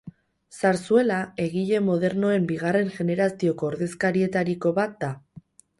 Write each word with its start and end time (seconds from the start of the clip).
Zarzuela 0.59 1.19
egile 1.43 1.83
modernoen 1.89 2.49
bigarren 2.53 2.91
generazioko 2.97 3.73
ordezkarietariko 3.73 4.79
bat 4.83 5.03
da. 5.07 5.15